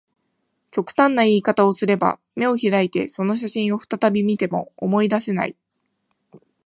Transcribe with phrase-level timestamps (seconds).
[0.71, 5.55] 極端な言い方をすれば、眼を開いてその写真を再び見ても、思い出せない